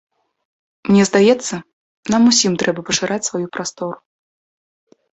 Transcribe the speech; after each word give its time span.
Мне 0.89 1.03
здаецца, 1.09 1.55
нам 2.15 2.21
усім 2.33 2.57
трэба 2.65 2.81
пашыраць 2.91 3.23
сваю 3.31 3.47
прастору. 3.59 3.95